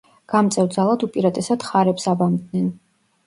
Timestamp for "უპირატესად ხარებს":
1.07-2.09